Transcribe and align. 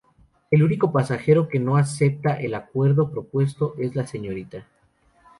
El 0.49 0.63
único 0.63 0.91
pasajero 0.91 1.47
que 1.47 1.59
no 1.59 1.77
acepta 1.77 2.33
el 2.33 2.55
acuerdo 2.55 3.11
propuesto 3.11 3.75
es 3.77 3.95
la 3.95 4.07
señorita. 4.07 4.65